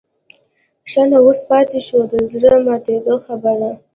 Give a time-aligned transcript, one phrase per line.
[0.89, 3.71] ښه نو اوس پاتې شوه د زړه د ماتېدو خبره.